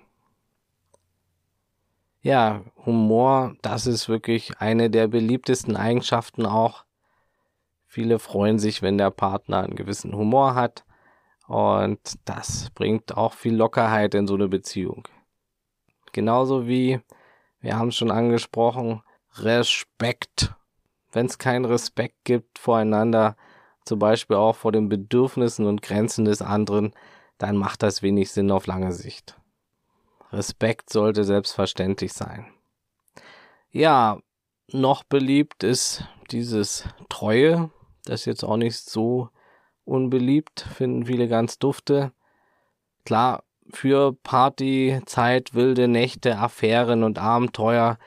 Ja, 2.21 2.63
Humor, 2.87 3.55
das 3.61 3.87
ist 3.87 4.09
wirklich 4.09 4.59
eine 4.59 4.89
der 4.89 5.09
beliebtesten 5.09 5.77
Eigenschaften 5.77 6.47
auch. 6.47 6.85
Viele 7.87 8.19
freuen 8.19 8.59
sich, 8.59 8.81
wenn 8.81 8.97
der 8.97 9.11
Partner 9.11 9.63
einen 9.63 9.77
gewissen 9.77 10.17
Humor 10.17 10.55
hat 10.55 10.85
und 11.47 12.01
das 12.25 12.71
bringt 12.71 13.17
auch 13.17 13.35
viel 13.35 13.55
Lockerheit 13.55 14.15
in 14.15 14.27
so 14.27 14.35
eine 14.35 14.49
Beziehung. 14.49 15.07
Genauso 16.13 16.67
wie, 16.67 17.01
wir 17.65 17.79
haben 17.79 17.89
es 17.89 17.97
schon 17.97 18.11
angesprochen, 18.11 19.03
Respekt. 19.37 20.55
Wenn 21.13 21.25
es 21.27 21.39
keinen 21.39 21.65
Respekt 21.65 22.17
gibt 22.25 22.59
voreinander, 22.59 23.37
zum 23.87 23.99
Beispiel 23.99 24.37
auch 24.37 24.55
vor 24.55 24.71
den 24.71 24.91
Bedürfnissen 24.91 25.67
und 25.67 25.81
Grenzen 25.81 26.27
des 26.27 26.43
anderen, 26.43 26.93
dann 27.39 27.57
macht 27.57 27.83
das 27.83 28.03
wenig 28.03 28.31
Sinn 28.31 28.51
auf 28.51 28.67
lange 28.67 28.93
Sicht. 28.93 29.41
Respekt 30.31 30.91
sollte 30.91 31.25
selbstverständlich 31.25 32.13
sein. 32.13 32.53
Ja, 33.71 34.19
noch 34.71 35.03
beliebt 35.03 35.65
ist 35.65 36.07
dieses 36.31 36.85
Treue, 37.09 37.71
das 38.05 38.27
jetzt 38.27 38.45
auch 38.45 38.59
nicht 38.59 38.77
so 38.77 39.31
unbeliebt, 39.87 40.61
finden 40.61 41.07
viele 41.07 41.29
ganz 41.29 41.59
dufte. 41.59 42.13
Klar, 43.07 43.43
für 43.71 44.13
Partyzeit, 44.23 45.55
wilde 45.55 45.89
Nächte, 45.89 46.39
Affären 46.39 47.03
und 47.03 47.19
Abenteuer 47.19 47.99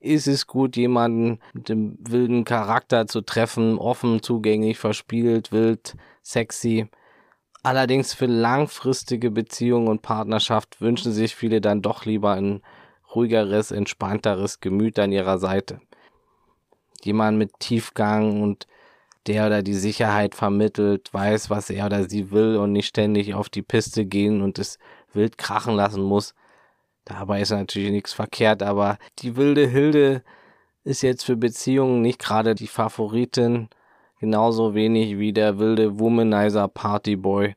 ist 0.00 0.26
es 0.26 0.46
gut, 0.46 0.76
jemanden 0.76 1.38
mit 1.54 1.68
dem 1.68 1.96
wilden 1.98 2.44
Charakter 2.44 3.06
zu 3.06 3.22
treffen, 3.22 3.78
offen, 3.78 4.22
zugänglich, 4.22 4.78
verspielt, 4.78 5.50
wild, 5.50 5.96
sexy. 6.22 6.88
Allerdings 7.62 8.12
für 8.12 8.26
langfristige 8.26 9.30
Beziehungen 9.30 9.88
und 9.88 10.02
Partnerschaft 10.02 10.82
wünschen 10.82 11.12
sich 11.12 11.34
viele 11.34 11.62
dann 11.62 11.80
doch 11.80 12.04
lieber 12.04 12.32
ein 12.32 12.60
ruhigeres, 13.14 13.70
entspannteres 13.70 14.60
Gemüt 14.60 14.98
an 14.98 15.12
ihrer 15.12 15.38
Seite. 15.38 15.80
Jemand 17.02 17.38
mit 17.38 17.58
Tiefgang 17.58 18.42
und 18.42 18.66
der 19.26 19.46
oder 19.46 19.62
die 19.62 19.74
Sicherheit 19.74 20.34
vermittelt, 20.34 21.14
weiß, 21.14 21.48
was 21.48 21.70
er 21.70 21.86
oder 21.86 22.08
sie 22.08 22.30
will 22.30 22.56
und 22.56 22.72
nicht 22.72 22.88
ständig 22.88 23.32
auf 23.32 23.48
die 23.48 23.62
Piste 23.62 24.04
gehen 24.04 24.42
und 24.42 24.58
es 24.58 24.78
wild 25.14 25.38
krachen 25.38 25.74
lassen 25.74 26.02
muss. 26.02 26.34
Dabei 27.04 27.40
ist 27.42 27.50
natürlich 27.50 27.90
nichts 27.90 28.12
verkehrt, 28.12 28.62
aber 28.62 28.98
die 29.18 29.36
wilde 29.36 29.66
Hilde 29.66 30.22
ist 30.84 31.02
jetzt 31.02 31.24
für 31.24 31.36
Beziehungen 31.36 32.02
nicht 32.02 32.18
gerade 32.18 32.54
die 32.54 32.66
Favoritin, 32.66 33.68
genauso 34.20 34.74
wenig 34.74 35.18
wie 35.18 35.32
der 35.32 35.58
wilde 35.58 35.98
Womanizer 35.98 36.68
Partyboy. 36.68 37.54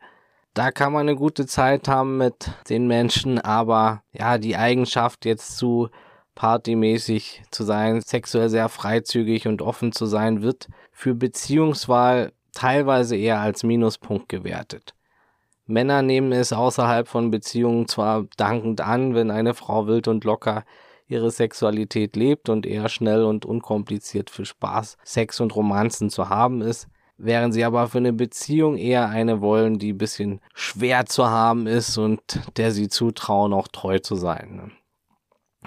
Da 0.53 0.71
kann 0.71 0.91
man 0.91 1.01
eine 1.01 1.15
gute 1.15 1.45
Zeit 1.45 1.87
haben 1.87 2.17
mit 2.17 2.51
den 2.69 2.87
Menschen, 2.87 3.39
aber 3.39 4.01
ja, 4.11 4.37
die 4.37 4.57
Eigenschaft 4.57 5.25
jetzt 5.25 5.57
zu 5.57 5.89
partymäßig 6.35 7.43
zu 7.51 7.63
sein, 7.63 8.01
sexuell 8.01 8.49
sehr 8.49 8.69
freizügig 8.69 9.47
und 9.47 9.61
offen 9.61 9.91
zu 9.91 10.05
sein, 10.05 10.41
wird 10.41 10.67
für 10.91 11.15
Beziehungswahl 11.15 12.31
teilweise 12.53 13.15
eher 13.15 13.39
als 13.39 13.63
Minuspunkt 13.63 14.29
gewertet. 14.29 14.93
Männer 15.67 16.01
nehmen 16.01 16.31
es 16.31 16.53
außerhalb 16.53 17.07
von 17.07 17.29
Beziehungen 17.29 17.87
zwar 17.87 18.25
dankend 18.37 18.81
an, 18.81 19.13
wenn 19.13 19.29
eine 19.29 19.53
Frau 19.53 19.85
wild 19.85 20.07
und 20.07 20.23
locker 20.23 20.63
ihre 21.07 21.29
Sexualität 21.31 22.15
lebt 22.15 22.49
und 22.49 22.65
eher 22.65 22.89
schnell 22.89 23.23
und 23.23 23.45
unkompliziert 23.45 24.29
für 24.29 24.45
Spaß, 24.45 24.97
Sex 25.03 25.39
und 25.39 25.55
Romanzen 25.55 26.09
zu 26.09 26.29
haben 26.29 26.61
ist, 26.61 26.87
während 27.17 27.53
sie 27.53 27.63
aber 27.63 27.87
für 27.87 27.97
eine 27.97 28.13
Beziehung 28.13 28.77
eher 28.77 29.09
eine 29.09 29.41
wollen, 29.41 29.79
die 29.79 29.93
ein 29.93 29.97
bisschen 29.97 30.41
schwer 30.53 31.05
zu 31.05 31.29
haben 31.29 31.67
ist 31.67 31.97
und 31.97 32.21
der 32.57 32.71
sie 32.71 32.87
zutrauen, 32.87 33.53
auch 33.53 33.67
treu 33.67 33.99
zu 33.99 34.15
sein. 34.15 34.55
Ne? 34.55 34.71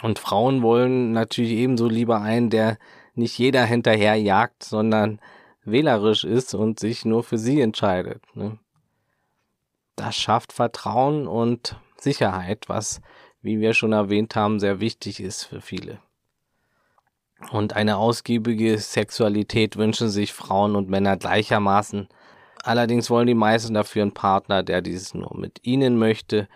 Und 0.03 0.19
Frauen 0.19 0.63
wollen 0.63 1.13
natürlich 1.13 1.53
ebenso 1.53 1.89
lieber 1.89 2.21
einen, 2.21 2.51
der 2.51 2.79
nicht 3.15 3.39
jeder 3.39 3.65
hinterher 3.65 4.15
jagt, 4.17 4.63
sondern 4.63 5.21
wählerisch 5.65 6.25
ist 6.25 6.55
und 6.55 6.81
sich 6.81 7.05
nur 7.05 7.23
für 7.23 7.39
sie 7.39 7.61
entscheidet. 7.61 8.23
Ne? 8.35 8.59
Das 10.01 10.17
schafft 10.17 10.55
Vertrauen 10.55 11.27
und 11.27 11.77
Sicherheit, 11.99 12.71
was, 12.71 13.03
wie 13.43 13.61
wir 13.61 13.75
schon 13.75 13.93
erwähnt 13.93 14.35
haben, 14.35 14.59
sehr 14.59 14.81
wichtig 14.81 15.21
ist 15.21 15.45
für 15.45 15.61
viele. 15.61 15.99
Und 17.51 17.77
eine 17.77 17.99
ausgiebige 17.99 18.79
Sexualität 18.79 19.77
wünschen 19.77 20.09
sich 20.09 20.33
Frauen 20.33 20.75
und 20.75 20.89
Männer 20.89 21.19
gleichermaßen. 21.19 22.09
Allerdings 22.63 23.11
wollen 23.11 23.27
die 23.27 23.35
meisten 23.35 23.75
dafür 23.75 24.01
einen 24.01 24.15
Partner, 24.15 24.63
der 24.63 24.81
dieses 24.81 25.13
nur 25.13 25.37
mit 25.37 25.67
ihnen 25.67 25.99
möchte 25.99 26.49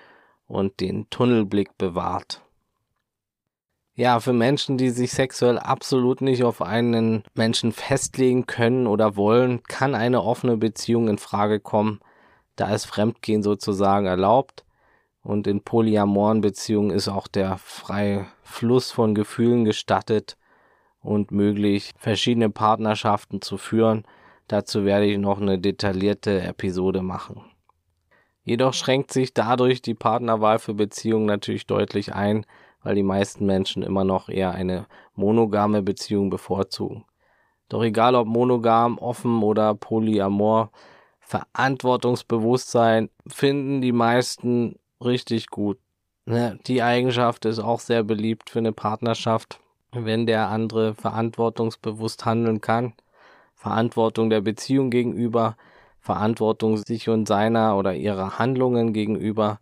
und 0.47 0.81
den 0.81 1.11
Tunnelblick 1.11 1.77
bewahrt. 1.77 2.41
Ja, 3.95 4.21
für 4.21 4.33
Menschen, 4.33 4.79
die 4.79 4.89
sich 4.89 5.13
sexuell 5.13 5.59
absolut 5.59 6.23
nicht 6.23 6.45
auf 6.45 6.63
einen 6.63 7.25
Menschen 7.35 7.73
festlegen 7.73 8.47
können 8.47 8.87
oder 8.87 9.17
wollen, 9.17 9.63
kann 9.65 9.95
eine 9.95 10.23
offene 10.23 10.57
Beziehung 10.57 11.09
in 11.09 11.19
Frage 11.19 11.61
kommen. 11.61 12.01
Da 12.56 12.73
ist 12.73 12.84
Fremdgehen 12.87 13.42
sozusagen 13.42 14.06
erlaubt. 14.06 14.64
Und 15.23 15.46
in 15.46 15.62
polyamoren 15.62 16.42
Beziehungen 16.42 16.90
ist 16.90 17.08
auch 17.08 17.26
der 17.26 17.56
freie 17.56 18.26
Fluss 18.42 18.90
von 18.90 19.14
Gefühlen 19.14 19.64
gestattet 19.64 20.37
und 21.00 21.30
möglich, 21.30 21.92
verschiedene 21.99 22.50
Partnerschaften 22.50 23.40
zu 23.40 23.56
führen. 23.56 24.04
Dazu 24.49 24.84
werde 24.84 25.06
ich 25.06 25.18
noch 25.18 25.40
eine 25.40 25.58
detaillierte 25.58 26.42
Episode 26.42 27.02
machen. 27.02 27.42
Jedoch 28.42 28.75
schränkt 28.75 29.12
sich 29.12 29.32
dadurch 29.32 29.80
die 29.80 29.94
Partnerwahl 29.94 30.58
für 30.58 30.75
Beziehungen 30.75 31.25
natürlich 31.25 31.66
deutlich 31.66 32.14
ein, 32.14 32.44
weil 32.82 32.94
die 32.94 33.02
meisten 33.02 33.46
Menschen 33.46 33.82
immer 33.82 34.04
noch 34.04 34.28
eher 34.28 34.52
eine 34.52 34.87
monogame 35.14 35.80
Beziehung 35.82 36.28
bevorzugen. 36.28 37.06
Doch 37.70 37.82
egal 37.82 38.14
ob 38.14 38.26
monogam, 38.26 38.99
offen 38.99 39.42
oder 39.42 39.75
polyamor, 39.75 40.70
Verantwortungsbewusstsein 41.26 43.11
finden 43.26 43.81
die 43.81 43.93
meisten 43.93 44.78
richtig 45.02 45.49
gut. 45.49 45.78
Ne, 46.26 46.59
die 46.66 46.83
Eigenschaft 46.83 47.45
ist 47.45 47.59
auch 47.59 47.81
sehr 47.81 48.02
beliebt 48.02 48.49
für 48.50 48.59
eine 48.59 48.73
Partnerschaft, 48.73 49.61
wenn 49.93 50.26
der 50.26 50.49
andere 50.49 50.95
verantwortungsbewusst 50.95 52.25
handeln 52.25 52.61
kann. 52.61 52.95
Verantwortung 53.54 54.31
der 54.31 54.40
Beziehung 54.40 54.90
gegenüber, 54.90 55.57
Verantwortung 56.00 56.76
sich 56.76 57.09
und 57.09 57.26
seiner 57.26 57.76
oder 57.76 57.95
ihrer 57.95 58.38
Handlungen 58.38 58.93
gegenüber. 58.93 59.61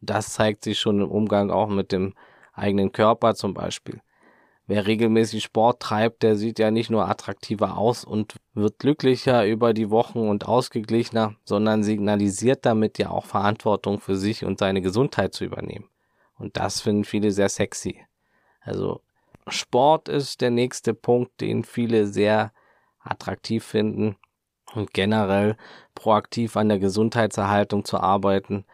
Das 0.00 0.32
zeigt 0.32 0.64
sich 0.64 0.78
schon 0.78 1.00
im 1.00 1.10
Umgang 1.10 1.50
auch 1.50 1.68
mit 1.68 1.92
dem 1.92 2.14
eigenen 2.52 2.92
Körper 2.92 3.34
zum 3.34 3.54
Beispiel. 3.54 4.00
Wer 4.66 4.86
regelmäßig 4.86 5.44
Sport 5.44 5.80
treibt, 5.80 6.22
der 6.22 6.36
sieht 6.36 6.58
ja 6.58 6.70
nicht 6.70 6.90
nur 6.90 7.06
attraktiver 7.08 7.76
aus 7.76 8.02
und 8.04 8.36
wird 8.54 8.78
glücklicher 8.78 9.46
über 9.46 9.74
die 9.74 9.90
Wochen 9.90 10.20
und 10.20 10.48
ausgeglichener, 10.48 11.36
sondern 11.44 11.82
signalisiert 11.82 12.64
damit 12.64 12.98
ja 12.98 13.10
auch 13.10 13.26
Verantwortung 13.26 14.00
für 14.00 14.16
sich 14.16 14.44
und 14.44 14.58
seine 14.58 14.80
Gesundheit 14.80 15.34
zu 15.34 15.44
übernehmen. 15.44 15.90
Und 16.38 16.56
das 16.56 16.80
finden 16.80 17.04
viele 17.04 17.30
sehr 17.30 17.50
sexy. 17.50 18.00
Also 18.60 19.02
Sport 19.48 20.08
ist 20.08 20.40
der 20.40 20.50
nächste 20.50 20.94
Punkt, 20.94 21.42
den 21.42 21.64
viele 21.64 22.06
sehr 22.06 22.52
attraktiv 23.00 23.64
finden 23.64 24.16
und 24.74 24.94
generell 24.94 25.56
proaktiv 25.94 26.56
an 26.56 26.70
der 26.70 26.78
Gesundheitserhaltung 26.78 27.84
zu 27.84 27.98
arbeiten 27.98 28.64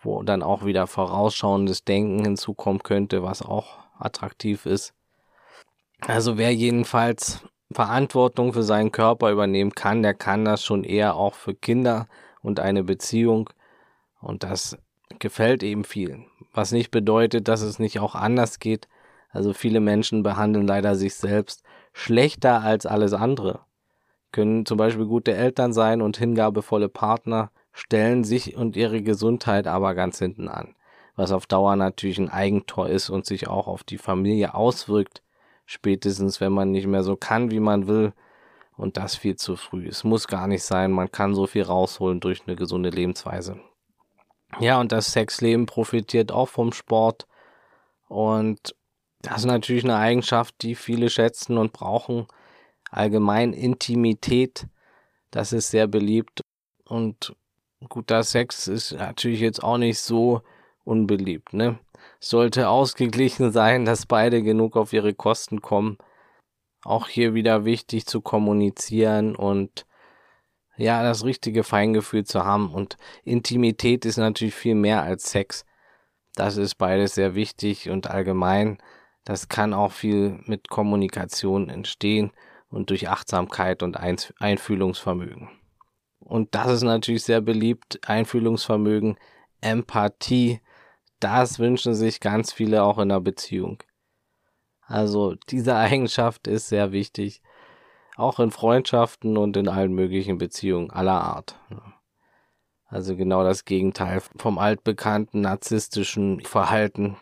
wo 0.00 0.22
dann 0.22 0.42
auch 0.42 0.64
wieder 0.64 0.86
vorausschauendes 0.86 1.84
Denken 1.84 2.24
hinzukommen 2.24 2.82
könnte, 2.82 3.22
was 3.22 3.42
auch 3.42 3.78
attraktiv 3.98 4.66
ist. 4.66 4.94
Also 6.06 6.38
wer 6.38 6.54
jedenfalls 6.54 7.42
Verantwortung 7.72 8.52
für 8.52 8.62
seinen 8.62 8.92
Körper 8.92 9.30
übernehmen 9.30 9.74
kann, 9.74 10.02
der 10.02 10.14
kann 10.14 10.44
das 10.44 10.64
schon 10.64 10.84
eher 10.84 11.16
auch 11.16 11.34
für 11.34 11.54
Kinder 11.54 12.06
und 12.40 12.60
eine 12.60 12.84
Beziehung. 12.84 13.50
Und 14.20 14.42
das 14.42 14.78
gefällt 15.18 15.62
eben 15.62 15.84
vielen. 15.84 16.26
Was 16.52 16.72
nicht 16.72 16.90
bedeutet, 16.90 17.48
dass 17.48 17.60
es 17.60 17.78
nicht 17.78 18.00
auch 18.00 18.14
anders 18.14 18.58
geht. 18.58 18.88
Also 19.30 19.52
viele 19.52 19.80
Menschen 19.80 20.22
behandeln 20.22 20.66
leider 20.66 20.96
sich 20.96 21.14
selbst 21.14 21.62
schlechter 21.92 22.62
als 22.62 22.86
alles 22.86 23.12
andere. 23.12 23.60
Können 24.32 24.66
zum 24.66 24.78
Beispiel 24.78 25.06
gute 25.06 25.34
Eltern 25.34 25.72
sein 25.72 26.02
und 26.02 26.16
hingabevolle 26.16 26.88
Partner, 26.88 27.50
stellen 27.72 28.24
sich 28.24 28.56
und 28.56 28.76
ihre 28.76 29.02
Gesundheit 29.02 29.66
aber 29.66 29.94
ganz 29.94 30.18
hinten 30.18 30.48
an. 30.48 30.74
Was 31.18 31.32
auf 31.32 31.48
Dauer 31.48 31.74
natürlich 31.74 32.18
ein 32.18 32.28
Eigentor 32.28 32.88
ist 32.88 33.10
und 33.10 33.26
sich 33.26 33.48
auch 33.48 33.66
auf 33.66 33.82
die 33.82 33.98
Familie 33.98 34.54
auswirkt. 34.54 35.20
Spätestens, 35.66 36.40
wenn 36.40 36.52
man 36.52 36.70
nicht 36.70 36.86
mehr 36.86 37.02
so 37.02 37.16
kann, 37.16 37.50
wie 37.50 37.58
man 37.58 37.88
will. 37.88 38.12
Und 38.76 38.96
das 38.96 39.16
viel 39.16 39.34
zu 39.34 39.56
früh. 39.56 39.88
Es 39.88 40.04
muss 40.04 40.28
gar 40.28 40.46
nicht 40.46 40.62
sein. 40.62 40.92
Man 40.92 41.10
kann 41.10 41.34
so 41.34 41.48
viel 41.48 41.64
rausholen 41.64 42.20
durch 42.20 42.42
eine 42.46 42.54
gesunde 42.54 42.90
Lebensweise. 42.90 43.58
Ja, 44.60 44.78
und 44.78 44.92
das 44.92 45.10
Sexleben 45.10 45.66
profitiert 45.66 46.30
auch 46.30 46.48
vom 46.48 46.72
Sport. 46.72 47.26
Und 48.06 48.76
das 49.20 49.38
ist 49.38 49.46
natürlich 49.46 49.82
eine 49.82 49.96
Eigenschaft, 49.96 50.62
die 50.62 50.76
viele 50.76 51.10
schätzen 51.10 51.58
und 51.58 51.72
brauchen. 51.72 52.28
Allgemein 52.92 53.54
Intimität, 53.54 54.68
das 55.32 55.52
ist 55.52 55.72
sehr 55.72 55.88
beliebt. 55.88 56.42
Und 56.84 57.34
guter 57.88 58.22
Sex 58.22 58.68
ist 58.68 58.92
natürlich 58.92 59.40
jetzt 59.40 59.64
auch 59.64 59.78
nicht 59.78 59.98
so 59.98 60.42
unbeliebt, 60.88 61.52
ne? 61.52 61.78
Sollte 62.18 62.68
ausgeglichen 62.68 63.52
sein, 63.52 63.84
dass 63.84 64.06
beide 64.06 64.42
genug 64.42 64.76
auf 64.76 64.92
ihre 64.92 65.14
Kosten 65.14 65.60
kommen. 65.60 65.98
Auch 66.82 67.08
hier 67.08 67.34
wieder 67.34 67.64
wichtig 67.64 68.06
zu 68.06 68.20
kommunizieren 68.20 69.36
und 69.36 69.86
ja, 70.76 71.02
das 71.02 71.24
richtige 71.24 71.64
Feingefühl 71.64 72.24
zu 72.24 72.44
haben. 72.44 72.72
Und 72.72 72.96
Intimität 73.24 74.04
ist 74.04 74.16
natürlich 74.16 74.54
viel 74.54 74.74
mehr 74.74 75.02
als 75.02 75.30
Sex. 75.30 75.64
Das 76.34 76.56
ist 76.56 76.76
beides 76.76 77.14
sehr 77.14 77.34
wichtig 77.34 77.90
und 77.90 78.08
allgemein. 78.08 78.78
Das 79.24 79.48
kann 79.48 79.74
auch 79.74 79.92
viel 79.92 80.40
mit 80.46 80.68
Kommunikation 80.68 81.68
entstehen 81.68 82.32
und 82.70 82.90
durch 82.90 83.08
Achtsamkeit 83.08 83.82
und 83.82 83.96
Einfühlungsvermögen. 83.98 85.50
Und 86.20 86.54
das 86.54 86.70
ist 86.70 86.82
natürlich 86.82 87.24
sehr 87.24 87.40
beliebt. 87.40 87.98
Einfühlungsvermögen, 88.06 89.18
Empathie. 89.60 90.60
Das 91.20 91.58
wünschen 91.58 91.94
sich 91.94 92.20
ganz 92.20 92.52
viele 92.52 92.82
auch 92.84 92.98
in 92.98 93.08
der 93.08 93.20
Beziehung. 93.20 93.82
Also 94.82 95.34
diese 95.48 95.76
Eigenschaft 95.76 96.46
ist 96.46 96.68
sehr 96.68 96.92
wichtig 96.92 97.42
auch 98.18 98.40
in 98.40 98.50
Freundschaften 98.50 99.36
und 99.36 99.56
in 99.56 99.68
allen 99.68 99.92
möglichen 99.92 100.38
Beziehungen 100.38 100.90
aller 100.90 101.22
Art. 101.22 101.54
Also 102.86 103.16
genau 103.16 103.44
das 103.44 103.64
Gegenteil 103.64 104.20
vom 104.36 104.58
altbekannten 104.58 105.40
narzisstischen 105.42 106.40
Verhalten. 106.40 107.16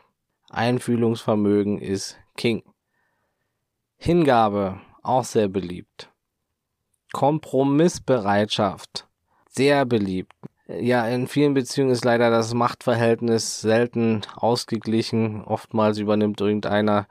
Einfühlungsvermögen 0.48 1.78
ist 1.78 2.18
King. 2.36 2.62
Hingabe, 3.96 4.80
auch 5.02 5.24
sehr 5.24 5.48
beliebt. 5.48 6.10
Kompromissbereitschaft, 7.12 9.06
sehr 9.50 9.84
beliebt. 9.84 10.32
Ja, 10.68 11.06
in 11.06 11.28
vielen 11.28 11.54
Beziehungen 11.54 11.92
ist 11.92 12.04
leider 12.04 12.28
das 12.28 12.52
Machtverhältnis 12.52 13.60
selten 13.60 14.22
ausgeglichen. 14.34 15.44
Oftmals 15.44 15.98
übernimmt 15.98 16.40
irgendeiner 16.40 17.06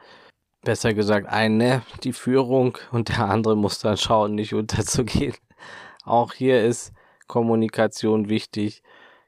besser 0.62 0.94
gesagt 0.94 1.28
eine 1.28 1.84
die 2.04 2.12
Führung 2.12 2.78
und 2.92 3.10
der 3.10 3.30
andere 3.30 3.56
muss 3.56 3.80
dann 3.80 3.96
schauen, 3.96 4.36
nicht 4.36 4.54
unterzugehen. 4.54 5.36
Auch 6.03 6.34
hier 6.34 6.64
ist 6.64 6.92
Kommunikation 7.27 8.27
wichtig, 8.27 8.84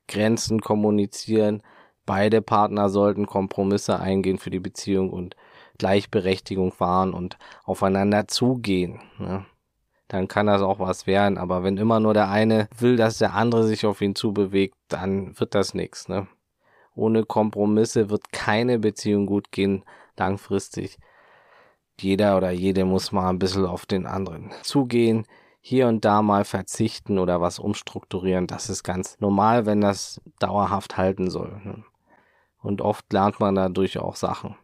Grenzen 0.08 0.60
kommunizieren. 0.60 1.64
Beide 2.06 2.42
Partner 2.42 2.90
sollten 2.90 3.28
Kompromisse 3.28 4.00
eingehen 4.00 4.40
für 4.40 4.50
die 4.50 4.60
Beziehung 4.60 5.10
und 5.10 5.36
Gleichberechtigung 5.78 6.74
wahren 6.80 7.14
und 7.14 7.38
aufeinander 7.64 8.28
zugehen. 8.28 9.00
Ne? 9.20 9.46
Dann 10.08 10.28
kann 10.28 10.48
das 10.48 10.62
auch 10.62 10.80
was 10.80 11.08
werden. 11.08 11.38
Aber 11.38 11.64
wenn 11.64 11.78
immer 11.78 12.00
nur 12.00 12.14
der 12.14 12.30
eine 12.30 12.70
will, 12.78 12.96
dass 12.96 13.18
der 13.18 13.34
andere 13.34 13.66
sich 13.66 13.86
auf 13.86 14.02
ihn 14.02 14.16
zubewegt, 14.16 14.76
dann 14.88 15.38
wird 15.40 15.56
das 15.56 15.74
nichts. 15.74 16.08
Ne? 16.08 16.28
Ohne 16.96 17.24
Kompromisse 17.24 18.10
wird 18.10 18.32
keine 18.32 18.80
Beziehung 18.80 19.26
gut 19.26 19.52
gehen 19.52 19.84
langfristig 20.18 20.98
jeder 22.02 22.38
oder 22.38 22.52
jede 22.52 22.86
muss 22.86 23.12
mal 23.12 23.30
ein 23.30 23.40
bisschen 23.40 23.66
auf 23.66 23.86
den 23.86 24.06
anderen 24.06 24.52
zugehen, 24.62 25.26
hier 25.62 25.88
und 25.88 26.06
da 26.06 26.22
mal 26.22 26.46
verzichten 26.46 27.20
oder 27.20 27.42
was 27.42 27.60
umstrukturieren. 27.60 28.48
Das 28.48 28.70
ist 28.70 28.84
ganz 28.84 29.20
normal, 29.20 29.66
wenn 29.66 29.82
das 29.82 30.22
dauerhaft 30.40 30.98
halten 30.98 31.30
soll. 31.30 31.60
Ne? 31.64 31.84
Und 32.62 32.82
oft 32.82 33.12
lernt 33.12 33.40
man 33.40 33.56
dadurch 33.56 33.98
auch 33.98 34.16
Sachen. 34.16 34.56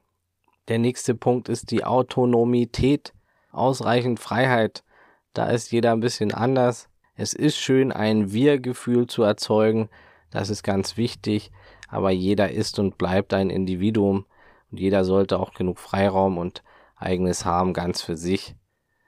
Der 0.68 0.80
nächste 0.80 1.14
Punkt 1.14 1.50
ist 1.50 1.72
die 1.72 1.84
Autonomität, 1.84 3.14
ausreichend 3.52 4.20
Freiheit. 4.20 4.84
Da 5.34 5.48
ist 5.48 5.72
jeder 5.72 5.92
ein 5.92 6.00
bisschen 6.00 6.34
anders. 6.34 6.90
Es 7.16 7.34
ist 7.34 7.58
schön, 7.58 7.92
ein 7.92 8.32
Wir-Gefühl 8.32 9.08
zu 9.08 9.24
erzeugen. 9.24 9.90
Das 10.32 10.50
ist 10.50 10.64
ganz 10.64 10.98
wichtig. 10.98 11.52
Aber 11.88 12.12
jeder 12.12 12.52
ist 12.52 12.80
und 12.80 12.98
bleibt 12.98 13.34
ein 13.34 13.50
Individuum. 13.50 14.26
Und 14.72 14.80
jeder 14.80 15.06
sollte 15.06 15.40
auch 15.40 15.54
genug 15.54 15.80
Freiraum 15.80 16.38
und 16.38 16.64
eigenes 16.96 17.46
haben, 17.46 17.74
ganz 17.74 18.02
für 18.02 18.18
sich. 18.18 18.56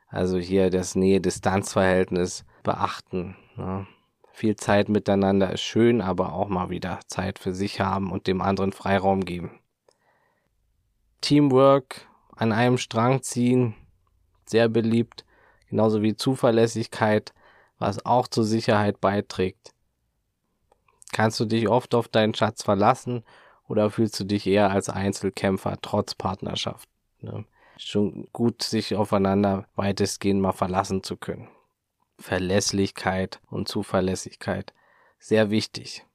Also 0.08 0.38
hier 0.38 0.70
das 0.70 0.96
Nähe-Distanz-Verhältnis 0.96 2.46
beachten. 2.64 3.36
Ne? 3.56 3.88
Viel 4.32 4.56
Zeit 4.56 4.90
miteinander 4.90 5.52
ist 5.52 5.62
schön, 5.62 6.02
aber 6.02 6.34
auch 6.34 6.50
mal 6.50 6.70
wieder 6.70 7.00
Zeit 7.08 7.40
für 7.40 7.54
sich 7.54 7.80
haben 7.80 8.12
und 8.12 8.28
dem 8.28 8.42
anderen 8.42 8.74
Freiraum 8.74 9.26
geben. 9.26 9.60
Teamwork, 11.22 12.08
an 12.36 12.52
einem 12.52 12.78
Strang 12.78 13.24
ziehen, 13.24 13.76
sehr 14.46 14.68
beliebt, 14.70 15.25
genauso 15.76 16.02
wie 16.02 16.16
Zuverlässigkeit, 16.16 17.34
was 17.80 18.06
auch 18.06 18.30
zur 18.30 18.46
Sicherheit 18.46 19.02
beiträgt. 19.02 19.74
Kannst 21.12 21.38
du 21.42 21.46
dich 21.46 21.68
oft 21.68 21.94
auf 21.96 22.08
deinen 22.08 22.34
Schatz 22.34 22.64
verlassen 22.64 23.26
oder 23.68 23.92
fühlst 23.92 24.18
du 24.20 24.24
dich 24.24 24.48
eher 24.48 24.72
als 24.72 24.88
Einzelkämpfer 24.88 25.78
trotz 25.82 26.16
Partnerschaft? 26.16 26.88
Ne? 27.20 27.44
schon 27.78 28.30
gut, 28.32 28.64
sich 28.64 28.96
aufeinander 28.96 29.66
weitestgehend 29.76 30.42
mal 30.42 30.54
verlassen 30.54 31.04
zu 31.04 31.18
können. 31.18 31.50
Verlässlichkeit 32.20 33.42
und 33.50 33.68
Zuverlässigkeit. 33.68 34.74
Sehr 35.20 35.50
wichtig. 35.50 36.06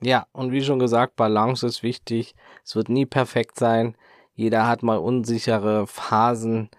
Ja, 0.00 0.28
und 0.30 0.52
wie 0.52 0.62
schon 0.62 0.78
gesagt, 0.78 1.16
Balance 1.16 1.66
ist 1.66 1.82
wichtig. 1.82 2.36
Es 2.64 2.76
wird 2.76 2.88
nie 2.88 3.06
perfekt 3.06 3.58
sein. 3.58 3.96
Jeder 4.34 4.68
hat 4.68 4.84
mal 4.84 4.98
unsichere 4.98 5.88
Phasen. 5.88 6.70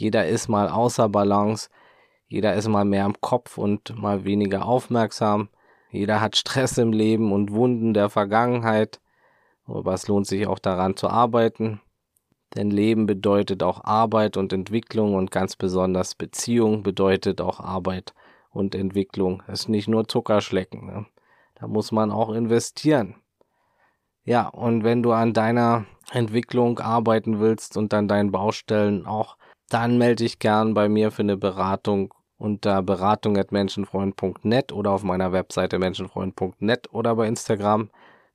Jeder 0.00 0.26
ist 0.26 0.48
mal 0.48 0.70
außer 0.70 1.10
Balance. 1.10 1.68
Jeder 2.26 2.54
ist 2.54 2.66
mal 2.68 2.86
mehr 2.86 3.04
im 3.04 3.20
Kopf 3.20 3.58
und 3.58 4.00
mal 4.00 4.24
weniger 4.24 4.64
aufmerksam. 4.64 5.50
Jeder 5.90 6.22
hat 6.22 6.38
Stress 6.38 6.78
im 6.78 6.94
Leben 6.94 7.32
und 7.32 7.52
Wunden 7.52 7.92
der 7.92 8.08
Vergangenheit. 8.08 8.98
Aber 9.66 9.92
es 9.92 10.08
lohnt 10.08 10.26
sich 10.26 10.46
auch 10.46 10.58
daran 10.58 10.96
zu 10.96 11.10
arbeiten. 11.10 11.82
Denn 12.56 12.70
Leben 12.70 13.04
bedeutet 13.04 13.62
auch 13.62 13.84
Arbeit 13.84 14.38
und 14.38 14.54
Entwicklung 14.54 15.16
und 15.16 15.30
ganz 15.30 15.54
besonders 15.54 16.14
Beziehung 16.14 16.82
bedeutet 16.82 17.42
auch 17.42 17.60
Arbeit 17.60 18.14
und 18.48 18.74
Entwicklung. 18.74 19.42
Es 19.48 19.60
ist 19.60 19.68
nicht 19.68 19.86
nur 19.86 20.08
Zuckerschlecken. 20.08 20.86
Ne? 20.86 21.06
Da 21.56 21.66
muss 21.66 21.92
man 21.92 22.10
auch 22.10 22.30
investieren. 22.30 23.16
Ja, 24.24 24.48
und 24.48 24.82
wenn 24.82 25.02
du 25.02 25.12
an 25.12 25.34
deiner 25.34 25.84
Entwicklung 26.10 26.78
arbeiten 26.78 27.38
willst 27.38 27.76
und 27.76 27.92
an 27.92 28.08
deinen 28.08 28.32
Baustellen 28.32 29.04
auch, 29.04 29.36
dann 29.70 29.98
melde 29.98 30.24
dich 30.24 30.38
gern 30.38 30.74
bei 30.74 30.88
mir 30.88 31.10
für 31.10 31.22
eine 31.22 31.36
Beratung 31.36 32.12
unter 32.36 32.82
beratung.menschenfreund.net 32.82 34.72
oder 34.72 34.90
auf 34.90 35.04
meiner 35.04 35.32
Webseite 35.32 35.78
menschenfreund.net 35.78 36.92
oder 36.92 37.14
bei 37.16 37.28
Instagram 37.28 37.90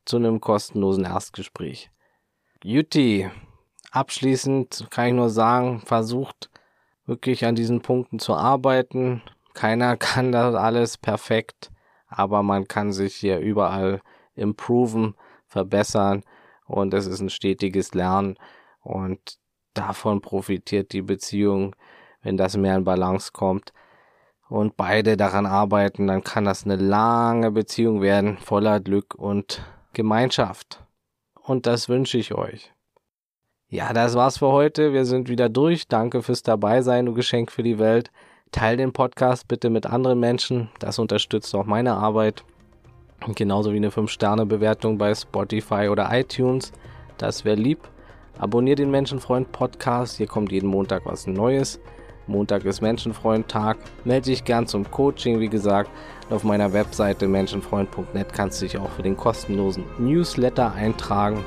zu 0.06 0.18
einem 0.18 0.40
kostenlosen 0.40 1.04
Erstgespräch. 1.04 1.92
Juti, 2.64 3.30
abschließend 3.92 4.88
kann 4.90 5.08
ich 5.08 5.14
nur 5.14 5.30
sagen, 5.30 5.82
versucht 5.82 6.50
wirklich 7.06 7.46
an 7.46 7.56
diesen 7.56 7.82
Punkten 7.82 8.20
zu 8.20 8.34
arbeiten. 8.36 9.22
Keiner 9.54 9.98
kann 9.98 10.32
das 10.32 10.56
alles 10.56 10.98
perfekt, 10.98 11.72
aber 12.08 12.44
man 12.44 12.68
kann 12.68 12.94
sich 12.94 13.16
hier 13.16 13.40
überall 13.40 14.02
improven, 14.36 15.16
verbessern 15.48 16.24
und 16.66 16.94
es 16.94 17.08
ist 17.08 17.20
ein 17.22 17.30
stetiges 17.30 17.94
Lernen 17.94 18.38
und 18.82 19.38
davon 19.78 20.22
profitiert 20.22 20.94
die 20.94 21.02
Beziehung, 21.02 21.76
wenn 22.22 22.38
das 22.38 22.58
mehr 22.58 22.76
in 22.76 22.84
Balance 22.84 23.32
kommt 23.32 23.72
und 24.50 24.78
beide 24.78 25.18
daran 25.18 25.46
arbeiten, 25.46 26.08
dann 26.08 26.24
kann 26.24 26.46
das 26.46 26.66
eine 26.66 26.76
lange 26.76 27.52
Beziehung 27.52 28.02
werden, 28.02 28.38
voller 28.38 28.80
Glück 28.80 29.16
und 29.16 29.64
Gemeinschaft. 29.94 30.84
Und 31.42 31.66
das 31.66 31.90
wünsche 31.90 32.18
ich 32.18 32.34
euch. 32.34 32.72
Ja, 33.68 33.94
das 33.94 34.16
war's 34.16 34.38
für 34.38 34.52
heute. 34.52 34.94
Wir 34.94 35.06
sind 35.06 35.30
wieder 35.30 35.50
durch. 35.50 35.88
Danke 35.88 36.22
fürs 36.22 36.44
Dabeisein, 36.44 37.06
du 37.06 37.14
Geschenk 37.14 37.52
für 37.52 37.64
die 37.64 37.80
Welt. 37.80 38.12
Teil 38.52 38.78
den 38.78 38.94
Podcast 38.94 39.48
bitte 39.48 39.70
mit 39.70 39.86
anderen 39.86 40.20
Menschen. 40.20 40.70
Das 40.80 41.00
unterstützt 41.00 41.54
auch 41.56 41.66
meine 41.66 41.94
Arbeit. 41.94 42.44
Genauso 43.34 43.74
wie 43.74 43.78
eine 43.78 43.90
5-Sterne-Bewertung 43.90 44.98
bei 44.98 45.14
Spotify 45.16 45.90
oder 45.90 46.10
iTunes. 46.12 46.72
Das 47.18 47.44
wäre 47.44 47.56
lieb. 47.56 47.80
Abonnier 48.38 48.76
den 48.76 48.92
Menschenfreund 48.92 49.52
Podcast. 49.52 50.18
Hier 50.18 50.28
kommt 50.28 50.52
jeden 50.52 50.68
Montag 50.68 51.06
was 51.06 51.28
Neues. 51.28 51.80
Montag 52.28 52.66
ist 52.66 52.82
Menschenfreund-Tag. 52.82 53.78
Melde 54.04 54.32
dich 54.32 54.44
gern 54.44 54.68
zum 54.68 54.90
Coaching, 54.90 55.40
wie 55.40 55.50
gesagt. 55.50 55.90
auf 56.32 56.44
meiner 56.44 56.74
Webseite 56.74 57.28
menschenfreund.net 57.28 58.34
kannst 58.34 58.62
du 58.62 58.66
dich 58.66 58.78
auch 58.80 58.90
für 58.90 59.04
den 59.04 59.16
kostenlosen 59.16 59.84
Newsletter 60.00 60.74
eintragen. 60.74 61.44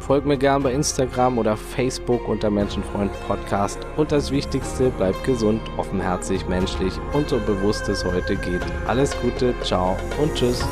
Folg 0.00 0.26
mir 0.26 0.36
gern 0.36 0.64
bei 0.64 0.72
Instagram 0.72 1.38
oder 1.38 1.56
Facebook 1.56 2.28
unter 2.28 2.50
Menschenfreund 2.50 3.12
Podcast. 3.28 3.78
Und 3.96 4.10
das 4.10 4.32
Wichtigste, 4.32 4.90
bleib 4.98 5.22
gesund, 5.22 5.60
offenherzig, 5.76 6.48
menschlich 6.48 6.94
und 7.12 7.28
so 7.28 7.38
bewusst 7.38 7.88
es 7.88 8.04
heute 8.04 8.34
geht. 8.34 8.62
Alles 8.88 9.16
Gute, 9.20 9.54
ciao 9.62 9.96
und 10.20 10.34
tschüss. 10.34 10.66